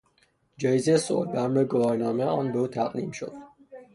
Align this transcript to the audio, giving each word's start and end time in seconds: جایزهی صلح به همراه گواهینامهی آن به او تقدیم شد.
جایزهی 0.57 0.97
صلح 0.97 1.31
به 1.31 1.41
همراه 1.41 1.63
گواهینامهی 1.63 2.27
آن 2.27 2.51
به 2.51 2.59
او 2.59 2.67
تقدیم 2.67 3.11
شد. 3.11 3.33